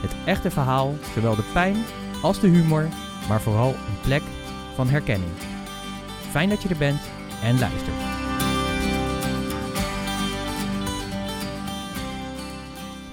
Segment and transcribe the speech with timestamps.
[0.00, 1.76] het echte verhaal, zowel de pijn
[2.22, 2.88] als de humor,
[3.28, 4.22] maar vooral een plek
[4.74, 5.32] van herkenning.
[6.30, 7.00] Fijn dat je er bent
[7.42, 8.16] en luistert.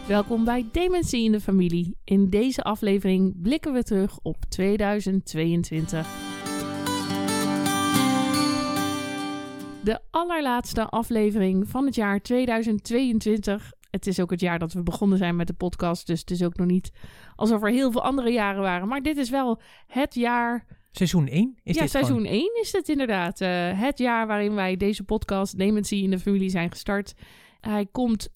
[0.07, 1.97] Welkom bij Dementie in de Familie.
[2.03, 6.07] In deze aflevering blikken we terug op 2022.
[9.83, 13.71] De allerlaatste aflevering van het jaar 2022.
[13.93, 16.43] Het is ook het jaar dat we begonnen zijn met de podcast, dus het is
[16.43, 16.91] ook nog niet
[17.35, 18.87] alsof er heel veel andere jaren waren.
[18.87, 22.33] Maar dit is wel het jaar Seizoen 1 is ja, dit seizoen gewoon.
[22.33, 23.41] 1 is het inderdaad.
[23.41, 27.13] Eh, het jaar waarin wij deze podcast Dementie in de Familie zijn gestart.
[27.59, 28.29] Hij komt,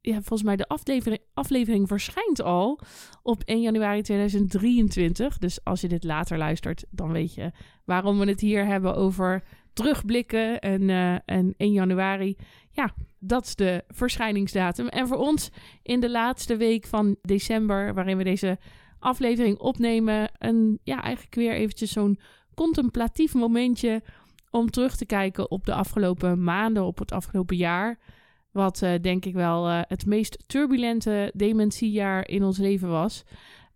[0.00, 2.80] ja, volgens mij de aflevering, aflevering verschijnt al
[3.22, 5.38] op 1 januari 2023.
[5.38, 7.50] Dus als je dit later luistert, dan weet je
[7.84, 12.36] waarom we het hier hebben over terugblikken en, eh, en 1 januari.
[12.70, 14.88] Ja, dat is de verschijningsdatum.
[14.88, 15.50] En voor ons
[15.82, 18.58] in de laatste week van december, waarin we deze
[18.98, 20.30] aflevering opnemen.
[20.38, 22.18] En ja, eigenlijk weer eventjes zo'n
[22.54, 24.02] contemplatief momentje
[24.50, 27.98] om terug te kijken op de afgelopen maanden, op het afgelopen jaar.
[28.50, 33.24] Wat eh, denk ik wel eh, het meest turbulente dementiejaar in ons leven was.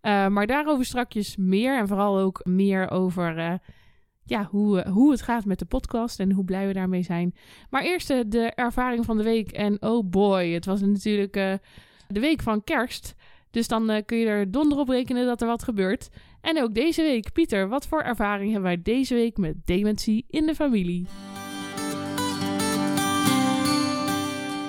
[0.01, 3.59] Eh, maar daarover strakjes meer en vooral ook meer over
[4.27, 7.35] ja, hoe, eh, hoe het gaat met de podcast en hoe blij we daarmee zijn.
[7.69, 9.51] Maar eerst eh, de ervaring van de week.
[9.51, 11.53] En oh boy, het was natuurlijk eh,
[12.07, 13.15] de week van kerst.
[13.51, 16.09] Dus dan kun je er donder op rekenen dat er wat gebeurt.
[16.41, 17.31] En ook deze week.
[17.33, 21.07] Pieter, wat voor ervaring hebben wij deze week met dementie in de familie?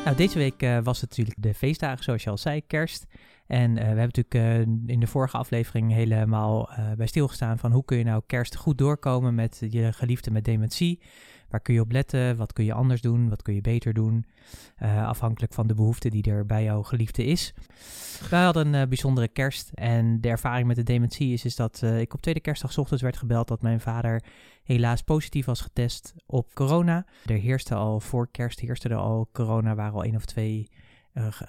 [0.04, 3.06] Nou, deze week was het natuurlijk de feestdagen, zoals je al zei, kerst.
[3.48, 4.60] En eh, we hebben natuurlijk eh,
[4.94, 8.78] in de vorige aflevering helemaal eh, bij stilgestaan van hoe kun je nou kerst goed
[8.78, 11.00] doorkomen met je geliefde met dementie.
[11.48, 12.36] Waar kun je op letten?
[12.36, 13.28] Wat kun je anders doen?
[13.28, 14.26] Wat kun je beter doen?
[15.04, 17.54] Afhankelijk van de behoefte die er bij jouw geliefde is.
[18.31, 19.70] Wij hadden een bijzondere kerst.
[19.75, 23.16] En de ervaring met de dementie is, is dat ik op tweede kerstdag ochtends werd
[23.16, 24.22] gebeld dat mijn vader
[24.62, 27.06] helaas positief was getest op corona.
[27.26, 30.69] Er heerste al voor kerst heerste er al corona, waren al één of twee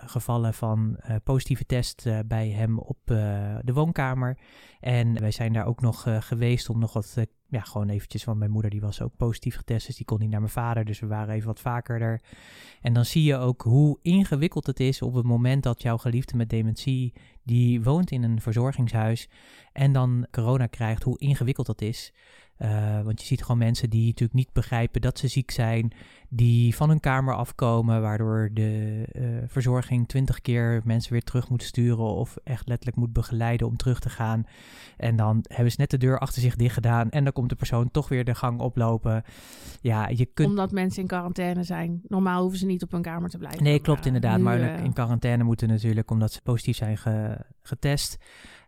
[0.06, 4.38] gevallen van eh, positieve test eh, bij hem op eh, de woonkamer.
[4.80, 8.24] En wij zijn daar ook nog eh, geweest om nog wat, eh, ja, gewoon eventjes,
[8.24, 10.86] want mijn moeder die was ook positief getest, dus die kon niet naar mijn vader,
[10.86, 12.22] dus we waren even wat vaker er.
[12.82, 16.38] En dan zie je ook hoe ingewikkeld het is op het moment dat jouw geliefde
[16.38, 17.14] met dementie,
[17.44, 19.30] die woont in een verzorgingshuis
[19.74, 22.14] en dan corona krijgt, hoe ingewikkeld dat is.
[22.60, 25.92] Eh, want je ziet gewoon mensen die natuurlijk niet begrijpen dat ze ziek zijn,
[26.30, 31.64] die van hun kamer afkomen, waardoor de eh, verzorging twintig keer mensen weer terug moet
[31.64, 34.44] sturen of echt letterlijk moet begeleiden om terug te gaan.
[34.98, 37.56] En dan hebben ze net de deur achter zich dicht gedaan en dan komt de
[37.56, 39.24] persoon toch weer de gang oplopen.
[39.82, 40.50] Ja, je kunt...
[40.50, 42.02] Omdat mensen in quarantaine zijn.
[42.08, 43.64] Normaal hoeven ze niet op hun kamer te blijven.
[43.64, 44.38] Nee, klopt Maar, inderdaad.
[44.38, 48.18] nu, maar eh, in quarantaine moeten natuurlijk, omdat ze positief zijn ge- getest.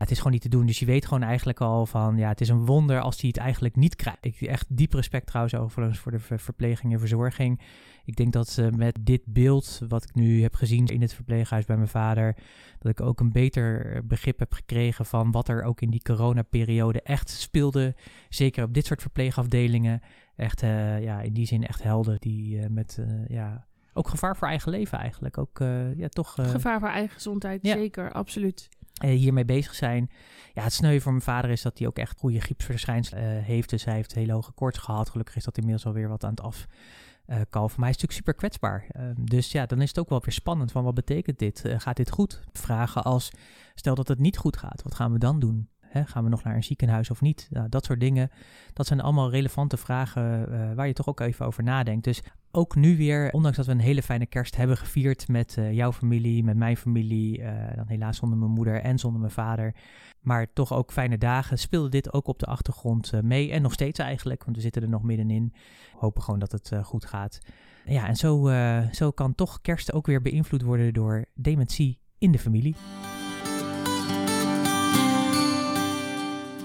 [0.02, 0.66] Het is gewoon niet te doen.
[0.66, 3.38] Dus je weet gewoon eigenlijk al van, ja, het is een wonder als hij het
[3.38, 4.26] eigenlijk niet krijgt.
[4.26, 7.60] Ik echt diep respect trouwens overigens voor de ver- verpleging en verzorging.
[8.06, 11.66] Ik denk dat ze met dit beeld, wat ik nu heb gezien in het verpleeghuis
[11.66, 12.36] bij mijn vader,
[12.80, 17.02] dat ik ook een beter begrip heb gekregen van wat er ook in die coronaperiode
[17.02, 17.96] echt speelde.
[18.30, 20.02] Zeker op dit soort verpleegafdelingen.
[20.36, 24.38] Echt, eh, ja, in die zin echt helden die eh, met, eh, ja, ook gevaar
[24.38, 25.38] voor eigen leven eigenlijk.
[25.38, 25.60] Ook,
[25.96, 26.34] ja, toch...
[26.34, 27.74] Gevaar voor eigen gezondheid, Ja.
[27.74, 28.70] zeker, absoluut.
[29.02, 30.10] Eh, hiermee bezig zijn.
[30.54, 33.70] Ja, het sneu voor mijn vader is dat hij ook echt goede griepsverschijnselen eh, heeft.
[33.70, 35.10] Dus hij heeft hele hoge koorts gehad.
[35.10, 37.80] Gelukkig is dat inmiddels alweer wat aan het afkalven.
[37.80, 38.86] maar hij is natuurlijk super kwetsbaar.
[38.90, 41.66] Ehm, dus ja, dan is het ook wel weer spannend van wat betekent dit?
[41.66, 42.42] Eh, gaat dit goed?
[42.54, 43.32] Vragen als,
[43.76, 45.70] stel dat het niet goed gaat, wat gaan we dan doen?
[45.92, 47.48] Hè, gaan we nog naar een ziekenhuis of niet?
[47.50, 48.32] Nou, dat soort dingen.
[48.74, 52.04] Dat zijn allemaal relevante vragen eh, waar je toch ook even over nadenkt.
[52.04, 55.74] Dus ook nu weer, ondanks dat we een hele fijne kerst hebben gevierd met eh,
[55.74, 59.76] jouw familie, met mijn familie, eh, dan helaas zonder mijn moeder en zonder mijn vader,
[60.20, 63.52] maar toch ook fijne dagen, speelde dit ook op de achtergrond mee.
[63.52, 65.54] En nog steeds eigenlijk, want we zitten er nog middenin.
[65.96, 67.40] Hopen gewoon dat het goed gaat.
[67.86, 68.52] Ja, en zo,
[68.92, 72.76] zo kan toch kerst ook weer beïnvloed worden door dementie in de familie.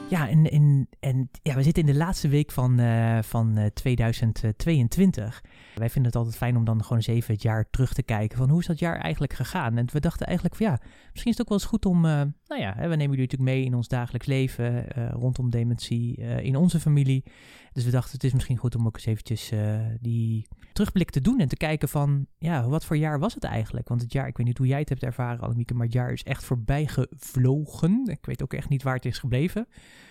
[0.09, 5.43] Ja, en En, en ja, we zitten in de laatste week van, uh, van 2022.
[5.75, 8.39] Wij vinden het altijd fijn om dan gewoon eens even het jaar terug te kijken.
[8.39, 9.77] Van hoe is dat jaar eigenlijk gegaan?
[9.77, 10.81] En we dachten eigenlijk van ja,
[11.13, 12.05] misschien is het ook wel eens goed om...
[12.49, 16.81] nou ja, we nemen jullie natuurlijk mee in ons dagelijks leven rondom dementie in onze
[16.81, 17.25] familie.
[17.73, 19.53] Dus we dachten het is misschien goed om ook eens eventjes
[20.01, 23.89] die terugblik te doen en te kijken van, ja, wat voor jaar was het eigenlijk?
[23.89, 26.13] Want het jaar, ik weet niet hoe jij het hebt ervaren, Annemieke, maar het jaar
[26.13, 28.03] is echt voorbij gevlogen.
[28.07, 29.67] Ik weet ook echt niet waar het is gebleven.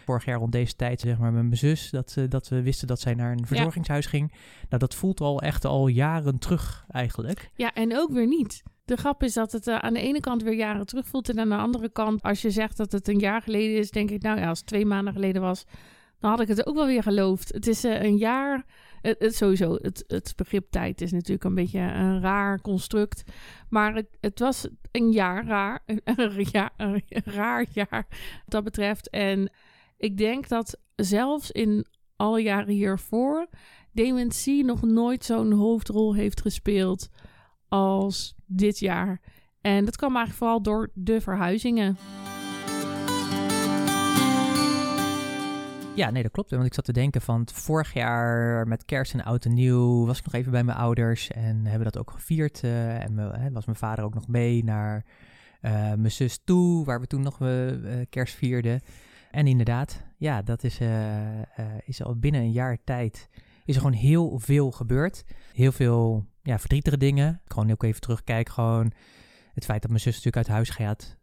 [0.06, 3.00] Vorig jaar rond deze tijd, zeg maar, met mijn zus, dat, dat we wisten dat
[3.00, 4.31] zij naar een verzorgingshuis ging.
[4.70, 7.52] Nou, dat voelt al echt al jaren terug eigenlijk.
[7.56, 8.64] Ja, en ook weer niet.
[8.86, 11.30] De grap is dat het uh, aan de ene kant weer jaren terug voelt.
[11.30, 14.12] En aan de andere kant, als je zegt dat het een jaar geleden is, denk
[14.12, 15.66] ik, nou ja, als het twee maanden geleden was,
[16.20, 17.54] dan had ik het ook wel weer geloofd.
[17.54, 18.66] Het is uh, een jaar
[19.02, 23.24] het, sowieso, het, het begrip tijd is natuurlijk een beetje een raar construct.
[23.70, 25.84] Maar het, was een jaar raar.
[25.86, 29.10] Een raar jaar wat dat betreft.
[29.10, 29.52] En
[29.98, 31.86] ik denk dat zelfs in
[32.16, 33.48] alle jaren hiervoor
[33.92, 37.10] dementie nog nooit zo'n hoofdrol heeft gespeeld
[37.75, 39.22] als dit jaar.
[39.62, 41.98] En dat kwam eigenlijk vooral door de verhuizingen.
[45.95, 46.51] Ja, nee, dat klopt.
[46.51, 50.18] Want ik zat te denken van vorig jaar met kerst en oud en nieuw was
[50.18, 52.63] ik nog even bij mijn ouders en hebben dat ook gevierd.
[52.63, 55.06] Uh, en me, was mijn vader ook nog mee naar
[55.62, 57.71] uh, mijn zus toe, waar we toen nog uh,
[58.10, 58.81] kerst vierden.
[59.31, 60.80] En inderdaad, ja, dat is,
[61.86, 63.30] is al binnen een jaar tijd
[63.66, 65.24] is er gewoon heel veel gebeurd.
[65.54, 67.42] Heel veel ja, verdrietige dingen.
[67.45, 68.92] Gewoon ook even terugkijken, gewoon
[69.53, 71.18] het feit dat mijn zus natuurlijk uit huis gaat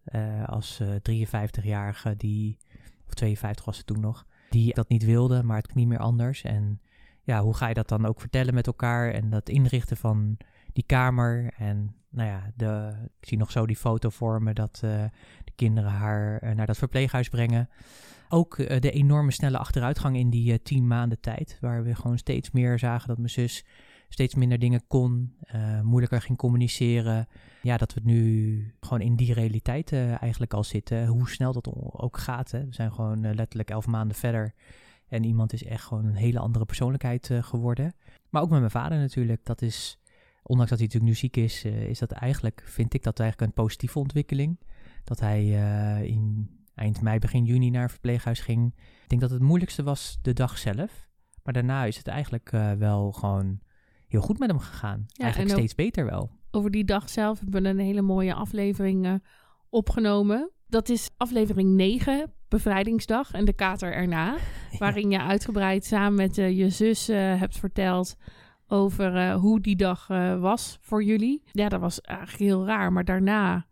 [0.47, 2.59] als 53-jarige, die,
[3.07, 6.43] of 52 was ze toen nog die dat niet wilde, maar het niet meer anders.
[6.43, 6.81] En
[7.23, 10.37] ja, hoe ga je dat dan ook vertellen met elkaar en dat inrichten van
[10.73, 11.53] die kamer.
[11.57, 15.05] En nou ja, de, ik zie nog zo die foto voor me dat uh,
[15.45, 17.69] de kinderen haar naar dat verpleeghuis brengen.
[18.29, 22.79] Ook de enorme snelle achteruitgang in die tien maanden tijd, waar we gewoon steeds meer
[22.79, 23.65] zagen dat mijn zus
[24.13, 27.29] steeds minder dingen kon, uh, moeilijker ging communiceren.
[27.63, 31.07] Ja, dat we nu gewoon in die realiteit uh, eigenlijk al zitten.
[31.07, 32.51] Hoe snel dat ook gaat.
[32.51, 32.67] Hè.
[32.67, 34.55] We zijn gewoon uh, letterlijk elf maanden verder.
[35.09, 37.95] En iemand is echt gewoon een hele andere persoonlijkheid geworden.
[38.31, 39.45] Maar ook met mijn vader natuurlijk.
[39.45, 39.99] Dat is,
[40.43, 43.63] ondanks dat hij natuurlijk nu ziek is, is dat eigenlijk, vind ik dat eigenlijk een
[43.65, 44.61] positieve ontwikkeling.
[45.05, 45.45] Dat hij
[46.07, 48.75] in eind mei, begin juni naar verpleeghuis ging.
[49.03, 51.09] Ik denk dat het moeilijkste was de dag zelf.
[51.43, 53.61] Maar daarna is het eigenlijk wel gewoon
[54.13, 55.05] heel goed met hem gegaan.
[55.07, 56.31] Ja, Eigenlijk steeds beter wel.
[56.51, 59.15] Over die dag zelf hebben we een hele mooie aflevering uh,
[59.69, 60.51] opgenomen.
[60.67, 64.37] Dat is aflevering 9, Bevrijdingsdag en de kater erna.
[64.79, 68.17] Waarin je uitgebreid samen met uh, je zus uh, hebt verteld
[68.67, 70.07] over hoe die dag
[70.39, 71.43] was voor jullie.
[71.53, 72.93] Ja, dat was eigenlijk heel raar.
[72.93, 73.67] Maar daarna,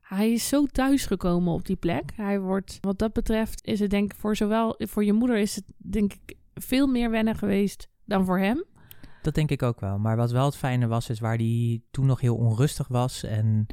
[0.00, 2.12] hij is zo thuisgekomen op die plek.
[2.14, 5.54] Hij wordt, wat dat betreft, is het denk ik voor zowel voor je moeder is
[5.54, 8.64] het denk ik veel meer wennen geweest dan voor hem.
[9.26, 9.98] Dat denk ik ook wel.
[9.98, 13.66] Maar wat wel het fijne was, is waar hij toen nog heel onrustig was en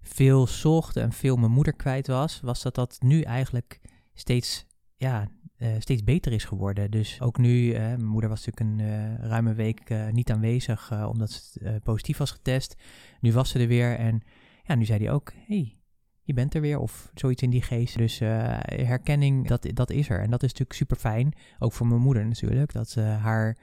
[0.00, 3.80] veel zocht en veel mijn moeder kwijt was, was dat dat nu eigenlijk
[4.14, 4.66] steeds,
[4.96, 5.28] ja,
[5.58, 6.90] uh, steeds beter is geworden.
[6.90, 11.30] Dus ook nu, uh, mijn moeder was natuurlijk een uh, ruime week niet aanwezig omdat
[11.30, 12.74] ze positief was getest.
[13.20, 14.22] Nu was ze er weer en
[14.62, 15.76] ja, nu zei hij ook, hey,
[16.22, 17.96] je bent er weer of zoiets in die geest.
[17.98, 20.20] Dus herkenning, dat, dat is er.
[20.20, 23.56] En dat is natuurlijk super fijn, ook voor mijn moeder natuurlijk, dat haar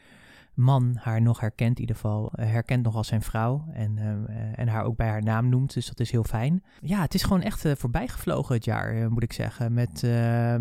[0.55, 4.59] man haar nog herkent, in ieder geval eh, herkent nog als zijn vrouw en, uh,
[4.59, 5.73] en haar ook bij haar naam noemt.
[5.73, 6.63] Dus dat is heel fijn.
[6.81, 9.73] Ja, het is gewoon echt uh, voorbij gevlogen het jaar, moet ik zeggen.
[9.73, 9.99] Met,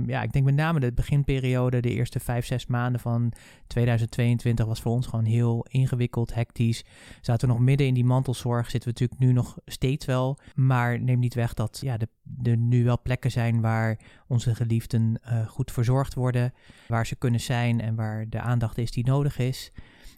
[0.07, 3.33] ja, ik denk met name de beginperiode, de eerste vijf, zes maanden van
[3.67, 6.85] 2022 was voor ons gewoon heel ingewikkeld, hectisch.
[7.21, 10.39] Zaten we nog midden in die mantelzorg, zitten we natuurlijk nu nog steeds wel.
[10.55, 11.97] Maar neem niet weg dat ja,
[12.43, 16.53] er nu wel plekken zijn waar onze geliefden goed verzorgd worden,
[16.89, 19.73] waar ze kunnen zijn en waar de aandacht is die nodig is.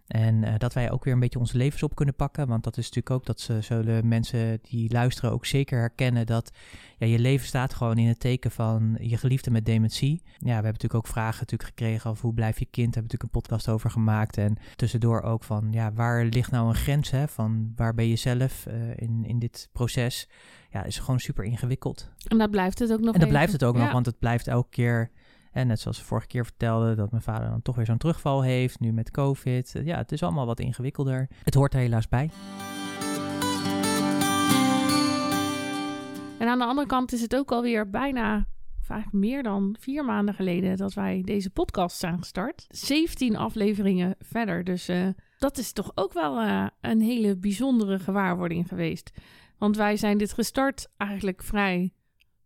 [0.06, 2.48] En uh, dat wij ook weer een beetje onze levens op kunnen pakken.
[2.48, 6.50] Want dat is natuurlijk ook dat ze zullen mensen die luisteren ook zeker herkennen dat
[6.98, 10.22] ja, je leven staat gewoon in het teken van je geliefde met dementie.
[10.24, 12.74] Ja, we hebben natuurlijk ook vragen natuurlijk gekregen over hoe blijf je kind.
[12.94, 14.36] Daar hebben we natuurlijk een podcast over gemaakt.
[14.36, 17.28] En tussendoor ook van ja, waar ligt nou een grens hè?
[17.28, 20.28] Van waar ben je zelf uh, in, in dit proces?
[20.70, 22.10] Ja, is gewoon super ingewikkeld.
[22.28, 23.14] En dat blijft het ook nog.
[23.14, 25.10] En dat blijft het ook nog, want het blijft elke keer
[25.56, 28.80] en net zoals vorige keer vertelde, dat mijn vader dan toch weer zo'n terugval heeft,
[28.80, 29.80] nu met COVID.
[29.84, 31.28] Ja, het is allemaal wat ingewikkelder.
[31.42, 32.30] Het hoort er helaas bij.
[36.38, 38.46] En aan de andere kant is het ook alweer bijna,
[38.88, 42.66] eigenlijk meer dan vier maanden geleden, dat wij deze podcast zijn gestart.
[42.68, 44.64] 17 afleveringen verder.
[44.64, 45.08] Dus uh,
[45.38, 49.10] dat is toch ook wel uh, een hele bijzondere gewaarwording geweest.
[49.58, 51.92] Want wij zijn dit gestart eigenlijk vrij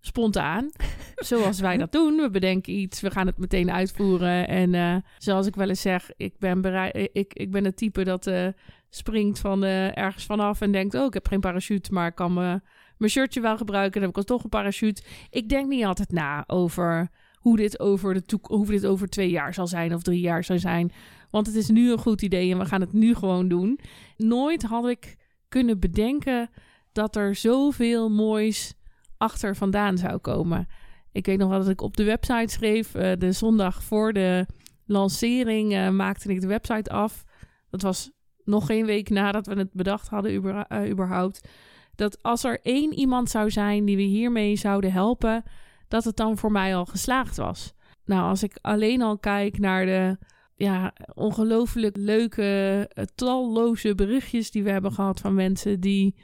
[0.00, 0.70] spontaan.
[1.16, 2.16] Zoals wij dat doen.
[2.16, 4.48] We bedenken iets, we gaan het meteen uitvoeren.
[4.48, 8.04] En uh, zoals ik wel eens zeg, ik ben, bereid, ik, ik ben het type
[8.04, 8.46] dat uh,
[8.90, 10.94] springt van uh, ergens vanaf en denkt...
[10.94, 12.60] oh, ik heb geen parachute, maar ik kan me,
[12.96, 13.92] mijn shirtje wel gebruiken.
[13.92, 15.02] Dan heb ik al toch een parachute.
[15.30, 19.54] Ik denk niet altijd na over hoe dit over, de hoe dit over twee jaar
[19.54, 20.92] zal zijn of drie jaar zal zijn.
[21.30, 23.80] Want het is nu een goed idee en we gaan het nu gewoon doen.
[24.16, 25.16] Nooit had ik
[25.48, 26.50] kunnen bedenken
[26.92, 28.74] dat er zoveel moois
[29.20, 30.68] achter vandaan zou komen.
[31.12, 34.46] Ik weet nog wel dat ik op de website schreef, uh, de zondag voor de
[34.86, 37.24] lancering uh, maakte ik de website af.
[37.70, 38.10] Dat was
[38.44, 41.48] nog geen week nadat we het bedacht hadden, uh, überhaupt.
[41.94, 45.42] Dat als er één iemand zou zijn die we hiermee zouden helpen,
[45.88, 47.72] dat het dan voor mij al geslaagd was.
[48.04, 50.18] Nou, als ik alleen al kijk naar de
[50.54, 56.16] ja, ongelooflijk leuke, talloze berichtjes die we hebben gehad van mensen die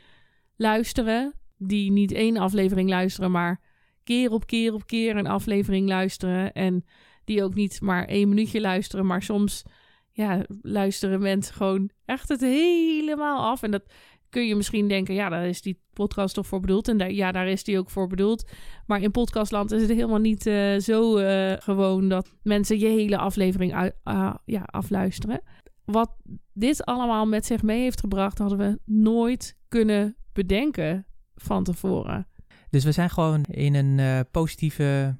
[0.57, 3.61] luisteren, die niet één aflevering luisteren, maar
[4.05, 6.53] keer op keer op keer een aflevering luisteren.
[6.53, 6.85] En
[7.25, 9.63] die ook niet maar één minuutje luisteren, maar soms
[10.13, 13.63] ja, luisteren mensen gewoon echt het helemaal af.
[13.63, 13.93] En dat
[14.29, 16.89] kun je misschien denken, ja, daar is die podcast toch voor bedoeld.
[16.89, 18.51] En daar, ja, daar is die ook voor bedoeld.
[18.87, 23.19] Maar in podcastland is het helemaal niet uh, zo uh, gewoon dat mensen je hele
[23.19, 25.43] aflevering uh, ja, afluisteren.
[25.85, 26.17] Wat
[26.53, 31.07] dit allemaal met zich mee heeft gebracht, hadden we nooit kunnen bedenken
[31.37, 32.27] van tevoren.
[32.71, 35.17] Dus we zijn gewoon in een uh, positieve,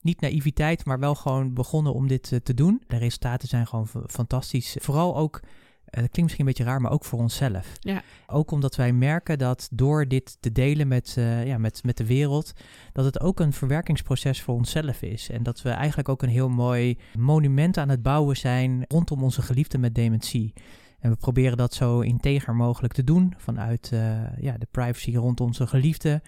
[0.00, 2.82] niet naïviteit, maar wel gewoon begonnen om dit uh, te doen.
[2.86, 4.76] De resultaten zijn gewoon fantastisch.
[4.80, 5.50] Vooral ook, uh,
[5.84, 7.72] dat klinkt misschien een beetje raar, maar ook voor onszelf.
[7.80, 8.02] Ja.
[8.26, 12.52] Ook omdat wij merken dat door dit te delen met, ja, met, met de wereld,
[12.92, 15.30] dat het ook een verwerkingsproces voor onszelf is.
[15.30, 19.42] En dat we eigenlijk ook een heel mooi monument aan het bouwen zijn rondom onze
[19.42, 20.52] geliefden met dementie.
[20.98, 24.00] En we proberen dat zo integer mogelijk te doen vanuit uh,
[24.38, 26.22] ja, de privacy rond onze geliefden.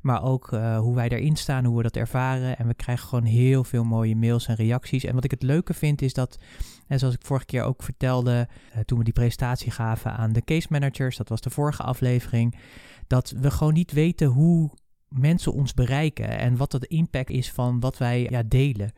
[0.00, 2.58] Maar ook uh, hoe wij daarin staan, hoe we dat ervaren.
[2.58, 5.04] En we krijgen gewoon heel veel mooie mails en reacties.
[5.04, 6.38] En wat ik het leuke vind is dat,
[6.86, 8.48] en zoals ik vorige keer ook vertelde,
[8.84, 12.58] toen we die presentatie gaven aan de case managers, dat was de vorige aflevering,
[13.06, 14.70] dat we gewoon niet weten hoe
[15.08, 18.92] mensen ons bereiken en wat de impact is van wat wij ja, delen.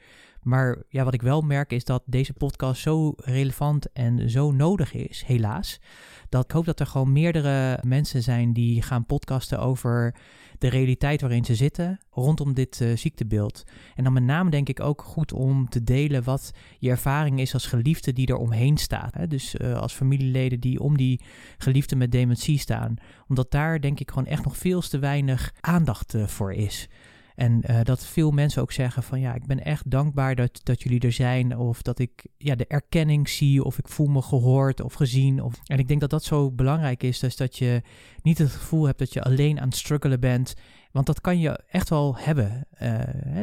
[0.47, 4.93] Maar ja, wat ik wel merk is dat deze podcast zo relevant en zo nodig
[4.93, 5.81] is, helaas.
[6.29, 10.15] Dat ik hoop dat er gewoon meerdere mensen zijn die gaan podcasten over
[10.59, 13.65] de realiteit waarin ze zitten rondom dit uh, ziektebeeld.
[13.95, 17.55] En dan met name denk ik ook goed om te delen wat je ervaring is
[17.55, 19.15] als geliefde die er omheen staat.
[19.15, 19.27] Hè?
[19.27, 21.21] Dus uh, als familieleden die om die
[21.59, 22.95] geliefde met dementie staan.
[23.29, 26.89] Omdat daar denk ik gewoon echt nog veel te weinig aandacht uh, voor is.
[27.37, 30.83] En uh, dat veel mensen ook zeggen van ja, ik ben echt dankbaar dat, dat
[30.83, 31.59] jullie er zijn.
[31.59, 33.65] Of dat ik ja, de erkenning zie.
[33.65, 35.43] Of ik voel me gehoord of gezien.
[35.43, 35.61] Of...
[35.65, 37.19] En ik denk dat dat zo belangrijk is.
[37.19, 37.83] Dus dat je
[38.23, 40.55] niet het gevoel hebt dat je alleen aan het struggelen bent.
[40.93, 42.67] Want dat kan je echt wel hebben.
[42.83, 42.91] Uh,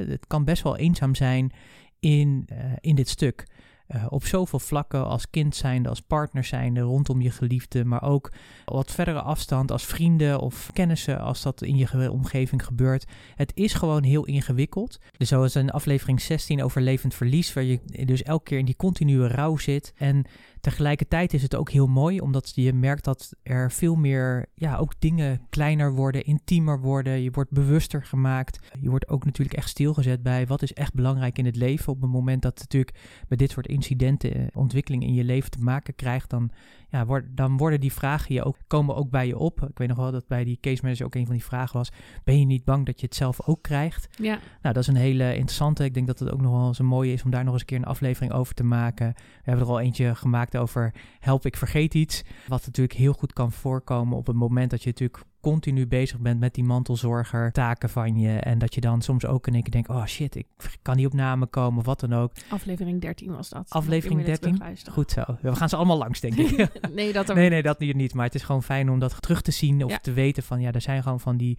[0.07, 1.51] het kan best wel eenzaam zijn
[1.99, 3.47] in, uh, in dit stuk.
[3.87, 8.31] Uh, op zoveel vlakken als kind zijnde, als partner zijnde, rondom je geliefde, maar ook
[8.65, 13.05] wat verdere afstand als vrienden of kennissen als dat in je omgeving gebeurt.
[13.35, 14.99] Het is gewoon heel ingewikkeld.
[15.17, 18.75] Dus zoals in aflevering 16 over levend verlies, waar je dus elke keer in die
[18.75, 19.93] continue rouw zit.
[19.95, 20.25] En
[20.63, 24.93] tegelijkertijd is het ook heel mooi, omdat je merkt dat er veel meer, ja, ook
[24.99, 27.21] dingen kleiner worden, intiemer worden.
[27.21, 28.59] Je wordt bewuster gemaakt.
[28.81, 31.93] Je wordt ook natuurlijk echt stilgezet bij wat is echt belangrijk in het leven.
[31.93, 35.95] Op het moment dat natuurlijk met dit soort incidenten, ontwikkeling in je leven te maken
[35.95, 36.49] krijgt, dan,
[36.89, 39.61] ja, word, dan worden die vragen je ook, komen ook bij je op.
[39.61, 41.91] Ik weet nog wel dat bij die case manager ook een van die vragen was,
[42.23, 44.07] ben je niet bang dat je het zelf ook krijgt?
[44.21, 44.39] Ja.
[44.61, 45.83] Nou, dat is een hele interessante.
[45.83, 47.61] Ik denk dat het ook nog wel eens een mooie is om daar nog eens
[47.61, 49.13] een keer een aflevering over te maken.
[49.15, 52.23] We hebben er al eentje gemaakt over help ik vergeet iets.
[52.47, 56.39] Wat natuurlijk heel goed kan voorkomen op het moment dat je natuurlijk continu bezig bent
[56.39, 58.37] met die mantelzorger taken van je.
[58.37, 60.47] En dat je dan soms ook in één keer denkt, oh shit, ik
[60.81, 62.31] kan niet op namen komen of wat dan ook.
[62.49, 63.69] Aflevering 13 was dat.
[63.69, 64.61] Aflevering 13?
[64.91, 65.23] Goed zo.
[65.41, 66.69] We gaan ze allemaal langs, denk ik.
[66.95, 68.13] nee, dat nee, nee, dat niet.
[68.13, 69.97] Maar het is gewoon fijn om dat terug te zien of ja.
[69.97, 71.57] te weten van, ja, er zijn gewoon van die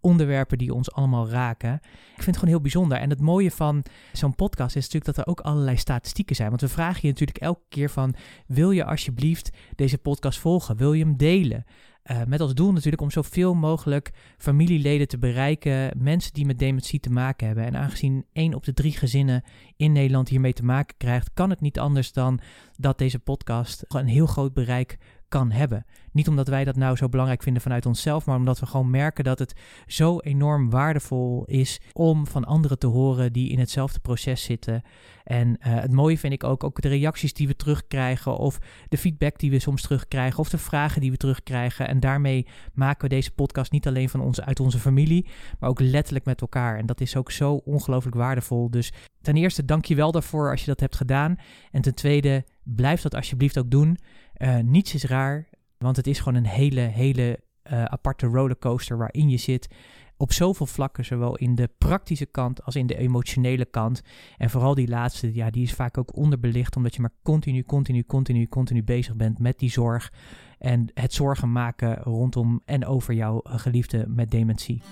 [0.00, 1.74] onderwerpen die ons allemaal raken.
[1.74, 2.98] Ik vind het gewoon heel bijzonder.
[2.98, 6.48] En het mooie van zo'n podcast is natuurlijk dat er ook allerlei statistieken zijn.
[6.48, 8.14] Want we vragen je natuurlijk elke keer van,
[8.46, 10.76] wil je alsjeblieft deze podcast volgen?
[10.76, 11.64] Wil je hem delen?
[12.10, 17.00] Uh, met als doel natuurlijk om zoveel mogelijk familieleden te bereiken, mensen die met dementie
[17.00, 17.64] te maken hebben.
[17.64, 19.42] En aangezien één op de drie gezinnen
[19.76, 22.40] in Nederland hiermee te maken krijgt, kan het niet anders dan
[22.76, 24.98] dat deze podcast een heel groot bereik
[25.28, 25.84] kan hebben.
[26.12, 29.24] Niet omdat wij dat nou zo belangrijk vinden vanuit onszelf, maar omdat we gewoon merken
[29.24, 34.42] dat het zo enorm waardevol is om van anderen te horen die in hetzelfde proces
[34.42, 34.82] zitten.
[35.24, 38.98] En uh, het mooie vind ik ook, ook de reacties die we terugkrijgen, of de
[38.98, 41.88] feedback die we soms terugkrijgen, of de vragen die we terugkrijgen.
[41.88, 45.26] En daarmee maken we deze podcast niet alleen van onze, uit onze familie,
[45.58, 46.78] maar ook letterlijk met elkaar.
[46.78, 48.70] En dat is ook zo ongelooflijk waardevol.
[48.70, 48.92] Dus
[49.22, 51.36] ten eerste, dank je wel daarvoor als je dat hebt gedaan.
[51.70, 53.98] En ten tweede, blijf dat alsjeblieft ook doen.
[54.38, 57.40] Uh, niets is raar, want het is gewoon een hele, hele
[57.72, 59.74] uh, aparte rollercoaster waarin je zit.
[60.18, 64.02] Op zoveel vlakken, zowel in de praktische kant als in de emotionele kant.
[64.36, 68.04] En vooral die laatste, ja, die is vaak ook onderbelicht, omdat je maar continu, continu,
[68.04, 70.12] continu, continu bezig bent met die zorg.
[70.58, 74.82] En het zorgen maken rondom en over jouw geliefde met dementie.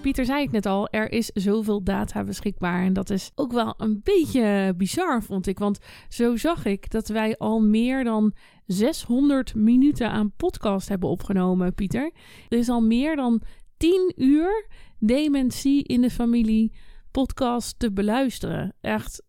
[0.00, 2.84] Pieter zei het net al, er is zoveel data beschikbaar.
[2.84, 5.58] En dat is ook wel een beetje bizar, vond ik.
[5.58, 5.78] Want
[6.08, 8.34] zo zag ik dat wij al meer dan
[8.66, 12.12] 600 minuten aan podcast hebben opgenomen, Pieter.
[12.48, 13.42] Er is al meer dan
[13.76, 14.66] 10 uur
[14.98, 16.72] dementie in de familie
[17.10, 18.74] podcast te beluisteren.
[18.80, 19.22] Echt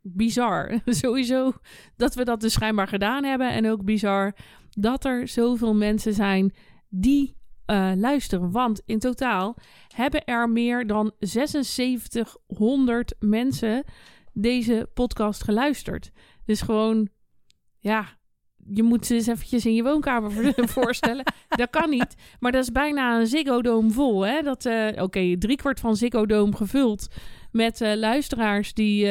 [0.00, 0.80] bizar.
[0.84, 1.52] Sowieso
[1.96, 3.52] dat we dat dus schijnbaar gedaan hebben.
[3.52, 4.36] En ook bizar
[4.70, 6.54] dat er zoveel mensen zijn
[6.88, 7.35] die
[7.66, 8.50] uh, luisteren.
[8.50, 9.56] Want in totaal
[9.94, 13.84] hebben er meer dan 7600 mensen
[14.32, 16.10] deze podcast geluisterd.
[16.44, 17.08] Dus gewoon,
[17.78, 18.06] ja,
[18.68, 21.24] je moet ze eens eventjes in je woonkamer voorstellen.
[21.48, 22.14] dat kan niet.
[22.40, 24.26] Maar dat is bijna een Ziggo vol.
[24.26, 24.42] Hè?
[24.42, 27.08] Dat, uh, Oké, okay, driekwart van Ziggo gevuld
[27.50, 29.06] met uh, luisteraars die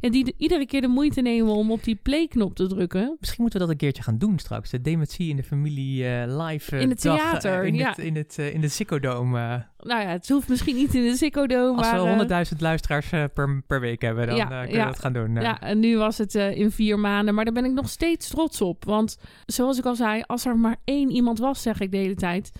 [0.00, 3.16] en die iedere keer de moeite nemen om op die play-knop te drukken.
[3.20, 4.70] Misschien moeten we dat een keertje gaan doen straks.
[4.70, 7.88] De dementie in de familie uh, live uh, In het dag, theater, in, ja.
[7.88, 9.66] het, in, het, in de Dome.
[9.78, 11.76] Nou ja, het hoeft misschien niet in de Dome.
[11.76, 15.34] Als we 100.000 luisteraars per, per week hebben, dan ja, kunnen we dat gaan doen.
[15.34, 17.34] Ja, en nu was het in vier maanden.
[17.34, 18.84] Maar daar ben ik nog steeds trots op.
[18.84, 22.14] Want zoals ik al zei, als er maar één iemand was, zeg ik de hele
[22.14, 22.52] tijd.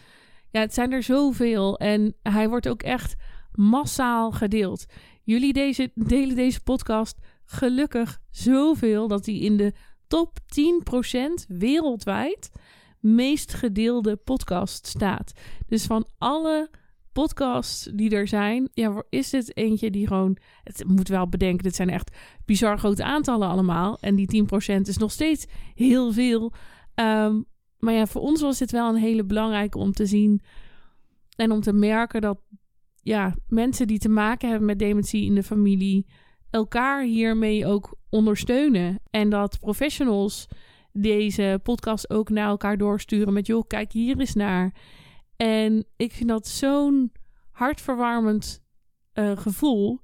[0.50, 1.78] Ja, het zijn er zoveel.
[1.78, 3.16] En hij wordt ook echt
[3.52, 4.86] massaal gedeeld.
[5.22, 7.18] Jullie deze, delen deze podcast
[7.50, 9.72] gelukkig zoveel dat hij in de
[10.06, 12.50] top 10% wereldwijd
[13.00, 15.32] meest gedeelde podcast staat.
[15.66, 16.70] Dus van alle
[17.12, 20.36] podcasts die er zijn, ja, is dit eentje die gewoon.
[20.64, 23.98] Het moet wel bedenken, dit zijn echt bizar grote aantallen allemaal.
[24.00, 26.52] En die 10% is nog steeds heel veel.
[26.94, 27.44] Um,
[27.78, 30.40] maar ja, voor ons was dit wel een hele belangrijke om te zien
[31.36, 32.40] en om te merken dat
[33.02, 36.06] ja, mensen die te maken hebben met dementie in de familie
[36.50, 39.00] elkaar hiermee ook ondersteunen.
[39.10, 40.48] En dat professionals
[40.92, 44.74] deze podcast ook naar elkaar doorsturen met joh, kijk hier eens naar.
[45.36, 47.12] En ik vind dat zo'n
[47.50, 48.62] hartverwarmend
[49.14, 50.00] uh, gevoel.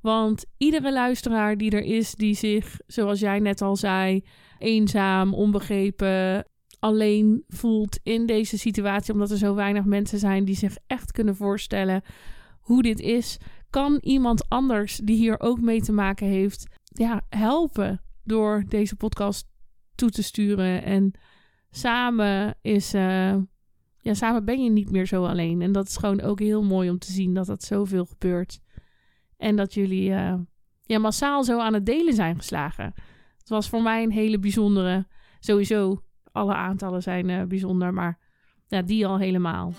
[0.00, 4.24] Want iedere luisteraar die er is, die zich, zoals jij net al zei,
[4.58, 6.44] eenzaam, onbegrepen,
[6.78, 11.36] alleen voelt in deze situatie, omdat er zo weinig mensen zijn die zich echt kunnen
[11.36, 12.02] voorstellen
[12.60, 13.38] hoe dit is,
[13.70, 19.48] kan iemand anders die hier ook mee te maken heeft, ja, helpen door deze podcast
[19.94, 20.82] toe te sturen.
[20.82, 21.12] En
[21.70, 23.36] samen is, uh,
[23.98, 25.62] ja, samen ben je niet meer zo alleen.
[25.62, 28.60] En dat is gewoon ook heel mooi om te zien dat dat zoveel gebeurt.
[29.36, 30.34] En dat jullie uh,
[30.82, 32.92] ja, massaal zo aan het delen zijn geslagen.
[33.38, 35.06] Het was voor mij een hele bijzondere,
[35.40, 36.02] sowieso
[36.32, 38.18] alle aantallen zijn uh, bijzonder, maar
[38.66, 39.72] ja, die al helemaal.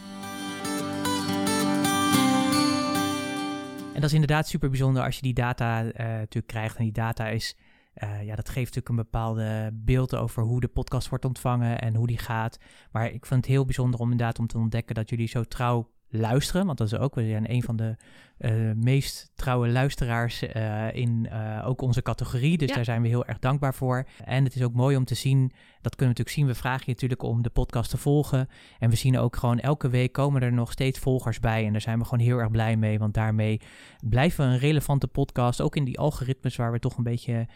[4.00, 6.78] En dat is inderdaad super bijzonder als je die data uh, natuurlijk krijgt.
[6.78, 7.56] En die data is,
[7.96, 11.96] uh, ja, dat geeft natuurlijk een bepaalde beeld over hoe de podcast wordt ontvangen en
[11.96, 12.60] hoe die gaat.
[12.92, 15.92] Maar ik vind het heel bijzonder om inderdaad om te ontdekken dat jullie zo trouw
[16.10, 16.66] luisteren.
[16.66, 17.96] Want dat is ook, we zijn een van de
[18.40, 22.58] uh, meest trouwe luisteraars uh, in uh, ook onze categorie.
[22.58, 22.76] Dus ja.
[22.76, 24.08] daar zijn we heel erg dankbaar voor.
[24.26, 26.46] En het is ook mooi om te zien, dat kunnen we natuurlijk zien.
[26.46, 28.50] We vragen je natuurlijk om de podcast te volgen.
[28.80, 31.66] En we zien ook gewoon elke week komen er nog steeds volgers bij.
[31.66, 33.00] En daar zijn we gewoon heel erg blij mee.
[33.00, 33.62] Want daarmee
[34.10, 35.62] blijven we een relevante podcast.
[35.62, 37.48] Ook in die algoritmes waar we toch een beetje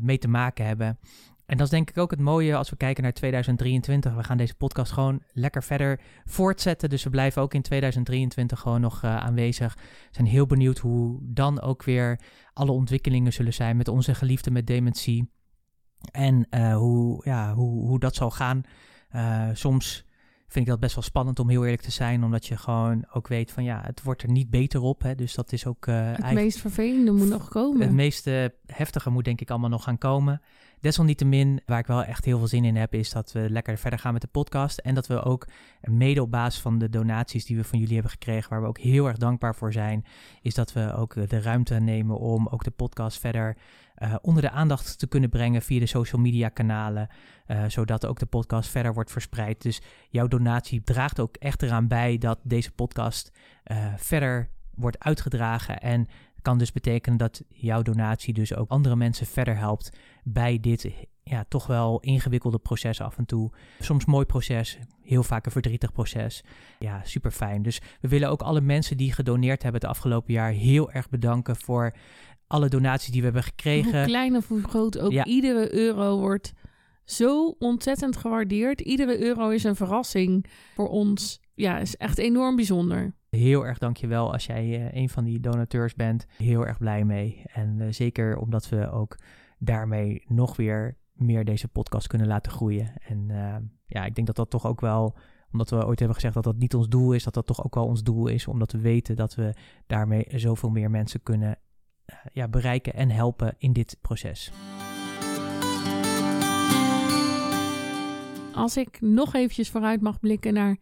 [0.00, 0.98] mee te maken hebben.
[1.50, 4.14] En dat is denk ik ook het mooie als we kijken naar 2023.
[4.14, 6.88] We gaan deze podcast gewoon lekker verder voortzetten.
[6.88, 9.74] Dus we blijven ook in 2023 gewoon nog uh, aanwezig.
[9.74, 12.20] We zijn heel benieuwd hoe dan ook weer
[12.52, 15.30] alle ontwikkelingen zullen zijn met onze geliefden met dementie.
[16.10, 18.62] En uh, hoe, ja, hoe, hoe dat zal gaan.
[19.12, 20.04] Uh, soms
[20.52, 22.24] vind ik dat best wel spannend om heel eerlijk te zijn.
[22.24, 25.02] Omdat je gewoon ook weet van ja, het wordt er niet beter op.
[25.02, 25.86] Hè, dus dat is ook...
[25.86, 27.80] het meest vervelende moet nog komen.
[27.80, 28.30] Het meest
[28.66, 30.40] heftige moet denk ik allemaal nog gaan komen.
[30.80, 33.98] Desalniettemin, waar ik wel echt heel veel zin in heb, is dat we lekker verder
[33.98, 34.78] gaan met de podcast.
[34.78, 35.48] En dat we ook
[35.80, 38.78] mede op basis van de donaties die we van jullie hebben gekregen, waar we ook
[38.78, 40.04] heel erg dankbaar voor zijn,
[40.42, 43.56] is dat we ook de ruimte nemen om ook de podcast verder
[44.02, 47.08] uh, onder de aandacht te kunnen brengen via de social media kanalen,
[47.46, 49.62] uh, zodat ook de podcast verder wordt verspreid.
[49.62, 53.32] Dus jouw donatie draagt ook echt eraan bij dat deze podcast
[53.64, 56.08] uh, verder wordt uitgedragen en
[56.42, 59.90] kan dus betekenen dat jouw donatie dus ook andere mensen verder helpt
[60.24, 60.90] bij dit
[61.22, 63.50] ja, toch wel ingewikkelde proces af en toe.
[63.78, 66.44] Soms mooi proces, heel vaak een verdrietig proces.
[66.78, 67.62] Ja, super fijn.
[67.62, 71.56] Dus we willen ook alle mensen die gedoneerd hebben het afgelopen jaar heel erg bedanken
[71.56, 71.94] voor
[72.50, 73.98] alle donaties die we hebben gekregen.
[73.98, 76.52] Hoe klein of hoe groot ook, iedere euro wordt
[77.04, 78.80] zo ontzettend gewaardeerd.
[78.80, 81.40] Iedere euro is een verrassing voor ons.
[81.54, 83.14] Ja, is echt enorm bijzonder.
[83.28, 86.26] Heel erg dankjewel als jij uh, een van die donateurs bent.
[86.36, 87.42] Heel erg blij mee.
[87.52, 89.18] En uh, zeker omdat we ook
[89.58, 92.92] daarmee nog weer meer deze podcast kunnen laten groeien.
[93.08, 95.16] En uh, ja, ik denk dat dat toch ook wel
[95.52, 97.74] omdat we ooit hebben gezegd dat dat niet ons doel is, dat dat toch ook
[97.74, 98.46] wel ons doel is.
[98.46, 99.54] Omdat we weten dat we
[99.86, 101.58] daarmee zoveel meer mensen kunnen
[102.32, 104.50] ja, bereiken en helpen in dit proces.
[108.54, 110.76] Als ik nog eventjes vooruit mag blikken naar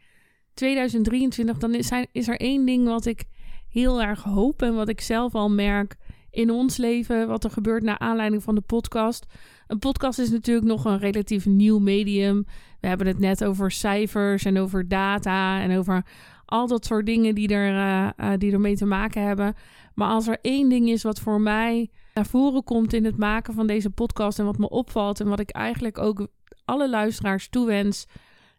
[0.55, 3.25] 2023, dan is, is er één ding wat ik
[3.69, 5.97] heel erg hoop en wat ik zelf al merk
[6.31, 9.27] in ons leven, wat er gebeurt naar aanleiding van de podcast.
[9.67, 12.47] Een podcast is natuurlijk nog een relatief nieuw medium.
[12.81, 16.05] We hebben het net over cijfers en over data en over
[16.49, 19.55] al dat soort dingen die, er, uh, uh, die ermee te maken hebben.
[19.95, 23.55] Maar als er één ding is wat voor mij naar voren komt in het maken
[23.55, 26.27] van deze podcast en wat me opvalt en wat ik eigenlijk ook
[26.65, 28.07] alle luisteraars toewens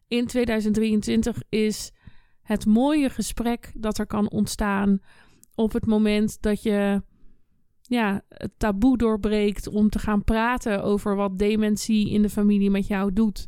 [0.07, 1.91] in 2023 is
[2.41, 4.99] het mooie gesprek dat er kan ontstaan
[5.55, 7.01] op het moment dat je
[7.81, 12.87] ja, het taboe doorbreekt om te gaan praten over wat dementie in de familie met
[12.87, 13.47] jou doet.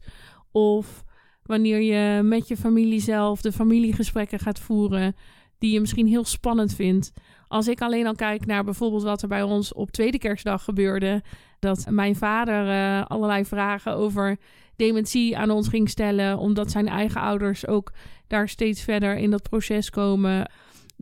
[0.51, 1.03] Of
[1.43, 5.15] wanneer je met je familie zelf de familiegesprekken gaat voeren
[5.57, 7.13] die je misschien heel spannend vindt.
[7.47, 11.23] Als ik alleen al kijk naar bijvoorbeeld wat er bij ons op tweede kerstdag gebeurde,
[11.59, 14.37] dat mijn vader uh, allerlei vragen over
[14.75, 17.91] dementie aan ons ging stellen, omdat zijn eigen ouders ook
[18.27, 20.51] daar steeds verder in dat proces komen.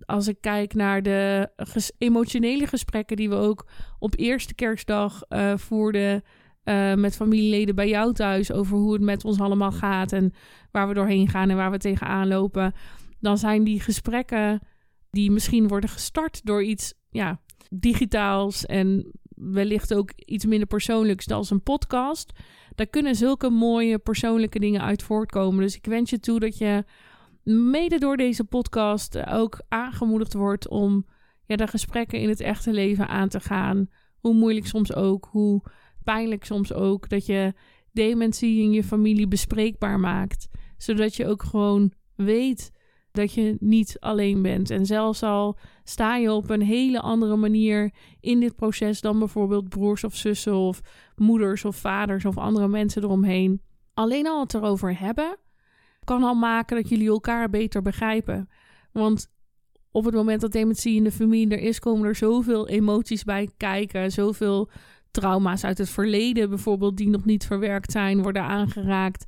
[0.05, 1.49] Als ik kijk naar de
[1.97, 3.65] emotionele gesprekken die we ook
[3.99, 6.23] op eerste kerstdag uh, voerden
[6.69, 10.33] uh, met familieleden bij jou thuis over hoe het met ons allemaal gaat en
[10.71, 12.73] waar we doorheen gaan en waar we tegenaan lopen,
[13.19, 14.59] dan zijn die gesprekken
[15.11, 21.45] die misschien worden gestart door iets ja, digitaals en wellicht ook iets minder persoonlijks dan
[21.49, 22.31] een podcast.
[22.75, 25.61] Daar kunnen zulke mooie persoonlijke dingen uit voortkomen.
[25.61, 26.83] Dus ik wens je toe dat je
[27.43, 31.05] mede door deze podcast ook aangemoedigd wordt om
[31.45, 33.89] ja, de gesprekken in het echte leven aan te gaan.
[34.19, 35.61] Hoe moeilijk soms ook, hoe
[36.13, 37.09] pijnlijk soms ook.
[37.09, 37.53] Dat je
[37.91, 40.47] dementie in je familie bespreekbaar maakt.
[40.77, 42.71] Zodat je ook gewoon weet
[43.11, 44.69] dat je niet alleen bent.
[44.69, 49.69] En zelfs al sta je op een hele andere manier in dit proces dan bijvoorbeeld
[49.69, 50.81] broers of zussen of
[51.15, 53.61] moeders of vaders of andere mensen eromheen.
[53.93, 55.37] Alleen al het erover hebben
[56.03, 58.49] kan al maken dat jullie elkaar beter begrijpen.
[58.91, 59.27] Want
[59.91, 63.49] op het moment dat dementie in de familie er is, komen er zoveel emoties bij
[63.57, 64.11] kijken.
[64.11, 64.69] Zoveel
[65.19, 69.25] trauma's uit het verleden bijvoorbeeld die nog niet verwerkt zijn, worden aangeraakt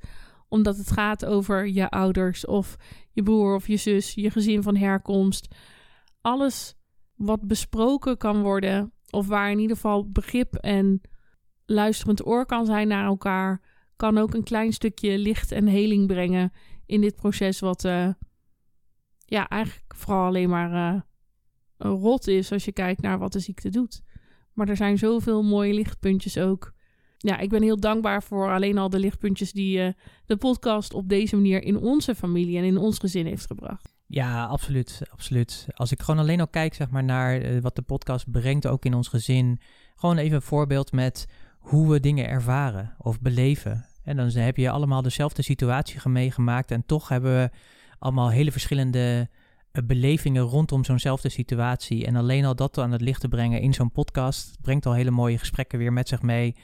[0.51, 2.75] omdat het gaat over je ouders of
[3.12, 5.56] je broer of je zus, je gezin van herkomst.
[6.21, 6.75] Alles
[7.15, 11.01] wat besproken kan worden, of waar in ieder geval begrip en
[11.65, 13.62] luisterend oor kan zijn naar elkaar,
[13.95, 16.51] kan ook een klein stukje licht en heling brengen
[16.86, 18.10] in dit proces, wat uh,
[19.25, 21.04] ja, eigenlijk vooral alleen maar
[21.77, 24.01] een rot is als je kijkt naar wat de ziekte doet.
[24.62, 26.74] Maar er zijn zoveel mooie lichtpuntjes ook
[27.17, 29.88] ja, ik ben heel dankbaar voor alleen al de lichtpuntjes die uh,
[30.26, 33.95] de podcast op deze manier in onze familie en in ons gezin heeft gebracht.
[34.08, 35.67] Ja, absoluut, absoluut.
[35.74, 38.86] Als ik gewoon alleen al kijk zeg maar, naar uh, wat de podcast brengt, ook
[38.86, 39.60] in ons gezin.
[39.95, 41.28] Gewoon even een voorbeeld met
[41.60, 43.86] hoe we dingen ervaren of beleven.
[44.04, 47.50] En dan heb je allemaal dezelfde situatie meegemaakt en toch hebben we
[48.00, 49.30] allemaal hele verschillende
[49.86, 52.05] belevingen rondom zo'nzelfde situatie.
[52.05, 55.12] En alleen al dat aan het licht te brengen in zo'n podcast brengt al hele
[55.12, 56.55] mooie gesprekken weer met zich mee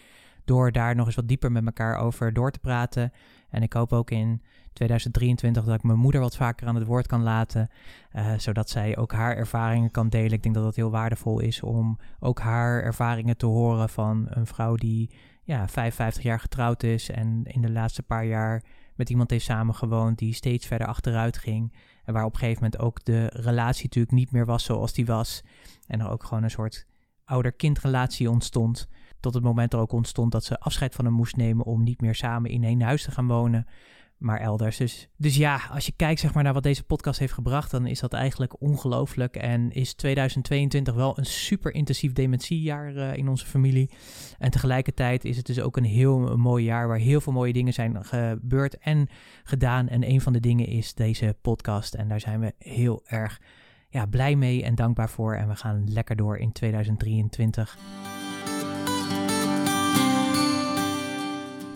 [0.45, 3.11] door daar nog eens wat dieper met elkaar over door te praten.
[3.49, 4.41] En ik hoop ook in
[4.73, 7.69] 2023 dat ik mijn moeder wat vaker aan het woord kan laten,
[8.15, 10.31] uh, zodat zij ook haar ervaringen kan delen.
[10.31, 14.47] Ik denk dat dat heel waardevol is om ook haar ervaringen te horen van een
[14.47, 15.09] vrouw die
[15.43, 18.63] ja, 55 jaar getrouwd is en in de laatste paar jaar
[18.97, 21.73] met iemand heeft samengewoond die steeds verder achteruit ging.
[22.03, 25.05] En waar op een gegeven moment ook de relatie natuurlijk niet meer was zoals die
[25.05, 25.43] was.
[25.87, 26.85] En er ook gewoon een soort
[27.25, 28.87] ouder-kindrelatie ontstond.
[29.19, 32.01] Tot het moment er ook ontstond dat ze afscheid van hem moest nemen om niet
[32.01, 33.67] meer samen in één huis te gaan wonen
[34.17, 34.77] maar elders.
[34.77, 37.85] Dus, dus ja, als je kijkt zeg maar, naar wat deze podcast heeft gebracht, dan
[37.85, 39.35] is dat eigenlijk ongelooflijk.
[39.35, 43.89] En is 2022 wel een super intensief dementiejaar uh, in onze familie.
[44.37, 47.73] En tegelijkertijd is het dus ook een heel mooi jaar waar heel veel mooie dingen
[47.73, 49.07] zijn gebeurd en
[49.43, 49.87] gedaan.
[49.87, 51.93] En een van de dingen is deze podcast.
[51.93, 53.41] En daar zijn we heel erg
[53.89, 55.35] ja, blij mee en dankbaar voor.
[55.35, 57.77] En we gaan lekker door in 2023.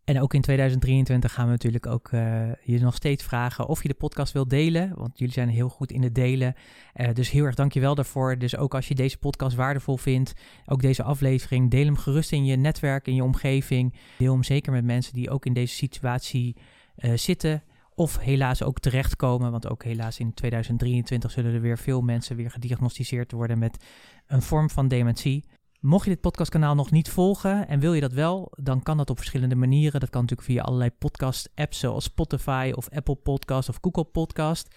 [0.07, 3.87] En ook in 2023 gaan we natuurlijk ook uh, je nog steeds vragen of je
[3.87, 4.91] de podcast wilt delen.
[4.95, 6.55] Want jullie zijn heel goed in het delen.
[6.95, 8.37] Uh, dus heel erg dankjewel daarvoor.
[8.37, 10.33] Dus ook als je deze podcast waardevol vindt,
[10.65, 13.93] ook deze aflevering, deel hem gerust in je netwerk, in je omgeving.
[14.17, 16.55] Deel hem zeker met mensen die ook in deze situatie
[16.97, 17.63] uh, zitten.
[17.95, 19.51] Of helaas ook terechtkomen.
[19.51, 23.85] Want ook helaas in 2023 zullen er weer veel mensen weer gediagnosticeerd worden met
[24.27, 25.43] een vorm van dementie.
[25.79, 29.09] Mocht je dit podcastkanaal nog niet volgen en wil je dat wel, dan kan dat
[29.09, 29.99] op verschillende manieren.
[29.99, 34.75] Dat kan natuurlijk via allerlei podcast-apps zoals Spotify of Apple Podcast of Google Podcast.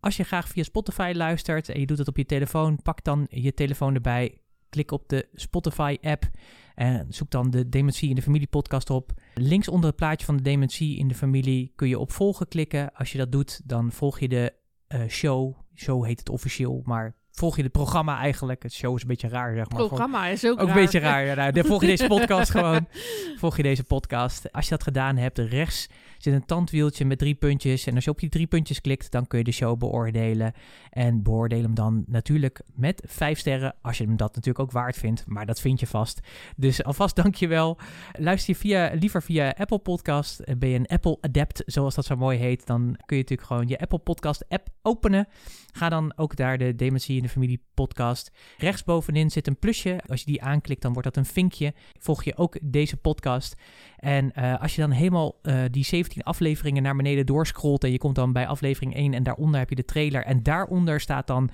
[0.00, 3.26] Als je graag via Spotify luistert en je doet het op je telefoon, pak dan
[3.30, 6.30] je telefoon erbij, klik op de Spotify-app
[6.74, 9.12] en zoek dan de Dementie in de Familie podcast op.
[9.34, 12.94] Links onder het plaatje van de Dementie in de Familie kun je op volgen klikken.
[12.94, 14.52] Als je dat doet, dan volg je de
[14.88, 15.54] uh, show.
[15.74, 18.62] Show heet het officieel, maar volg je het programma eigenlijk.
[18.62, 19.86] Het show is een beetje raar, zeg maar.
[19.86, 21.24] programma is ook, ook een beetje raar.
[21.24, 22.86] Ja, nou, volg je deze podcast gewoon.
[23.40, 24.52] Volg je deze podcast.
[24.52, 25.88] Als je dat gedaan hebt, rechts
[26.22, 27.86] zit een tandwieltje met drie puntjes.
[27.86, 30.52] En als je op die drie puntjes klikt, dan kun je de show beoordelen.
[30.90, 34.96] En beoordeel hem dan natuurlijk met vijf sterren, als je hem dat natuurlijk ook waard
[34.96, 35.24] vindt.
[35.26, 36.20] Maar dat vind je vast.
[36.56, 37.78] Dus alvast dankjewel.
[38.18, 40.58] Luister je via, liever via Apple Podcast.
[40.58, 42.66] Ben je een Apple Adept, zoals dat zo mooi heet.
[42.66, 45.28] Dan kun je natuurlijk gewoon je Apple Podcast app openen.
[45.72, 48.30] Ga dan ook daar de Dementie in de Familie podcast.
[48.58, 50.00] Rechtsbovenin zit een plusje.
[50.06, 51.74] Als je die aanklikt, dan wordt dat een vinkje.
[51.98, 53.56] Volg je ook deze podcast.
[53.96, 57.98] En uh, als je dan helemaal uh, die 17 afleveringen naar beneden doorscrollt en je
[57.98, 61.50] komt dan bij aflevering 1 en daaronder heb je de trailer en daaronder staat dan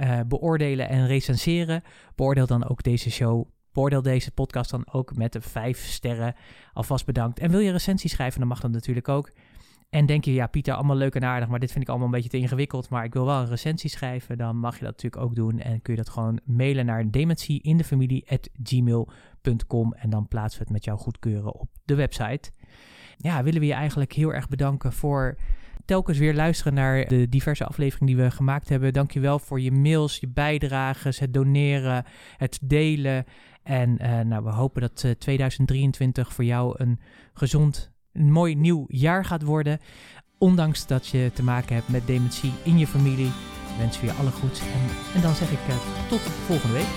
[0.00, 1.82] uh, beoordelen en recenseren.
[2.14, 6.34] Beoordeel dan ook deze show Beoordeel deze podcast dan ook met de 5 sterren.
[6.72, 7.38] Alvast bedankt.
[7.38, 9.30] En wil je recensie schrijven, dan mag dat natuurlijk ook.
[9.90, 12.12] En denk je, ja, Pieter, allemaal leuk en aardig, maar dit vind ik allemaal een
[12.12, 12.88] beetje te ingewikkeld.
[12.88, 15.58] Maar ik wil wel een recensie schrijven, dan mag je dat natuurlijk ook doen.
[15.58, 20.98] En kun je dat gewoon mailen naar dementieindefamilie.gmail.com en dan plaatsen we het met jou
[20.98, 22.50] goedkeuren op de website.
[23.16, 25.36] Ja, willen we je eigenlijk heel erg bedanken voor
[25.84, 28.92] telkens weer luisteren naar de diverse afleveringen die we gemaakt hebben.
[28.92, 32.04] Dankjewel voor je mails, je bijdrages, het doneren,
[32.36, 33.24] het delen.
[33.62, 37.00] En uh, nou, we hopen dat uh, 2023 voor jou een
[37.32, 39.80] gezond een mooi nieuw jaar gaat worden.
[40.38, 43.30] Ondanks dat je te maken hebt met dementie in je familie.
[43.78, 44.60] Wens we je alle goeds.
[45.14, 45.74] En, dan zeg ik uh,
[46.08, 46.88] tot volgende week.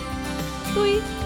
[0.73, 1.22] Doei!